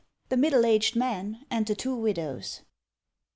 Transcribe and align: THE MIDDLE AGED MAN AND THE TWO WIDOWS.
THE 0.29 0.35
MIDDLE 0.37 0.65
AGED 0.65 0.95
MAN 0.95 1.45
AND 1.51 1.67
THE 1.67 1.75
TWO 1.75 1.95
WIDOWS. 1.95 2.61